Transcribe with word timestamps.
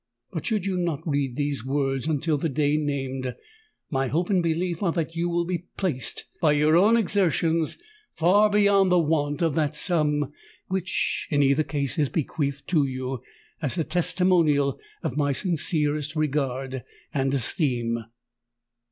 But 0.33 0.47
should 0.47 0.65
you 0.65 0.77
not 0.79 1.07
read 1.07 1.35
these 1.35 1.63
words 1.63 2.07
until 2.07 2.39
the 2.39 2.49
day 2.49 2.75
named, 2.75 3.35
my 3.91 4.07
hope 4.07 4.31
and 4.31 4.41
belief 4.41 4.81
are 4.81 4.91
that 4.93 5.15
you 5.15 5.29
will 5.29 5.45
be 5.45 5.67
placed, 5.77 6.23
by 6.41 6.53
your 6.53 6.75
own 6.75 6.97
exertions, 6.97 7.77
far 8.15 8.49
beyond 8.49 8.91
the 8.91 8.97
want 8.97 9.43
of 9.43 9.53
that 9.53 9.75
sum 9.75 10.31
which, 10.67 11.27
in 11.29 11.43
either 11.43 11.61
case, 11.61 11.99
is 11.99 12.09
bequeathed 12.09 12.67
to 12.69 12.87
you 12.87 13.21
as 13.61 13.77
a 13.77 13.83
testimonial 13.83 14.79
of 15.03 15.17
my 15.17 15.33
sincerest 15.33 16.15
regard 16.15 16.83
and 17.13 17.31
esteem. 17.35 17.99